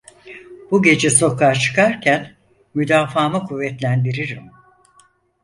Bu 0.71 0.81
gece 0.83 1.09
sokağa 1.09 1.53
çıkarken 1.55 2.35
müdafaamı 2.73 3.45
kuvvetlendiririm. 3.47 4.43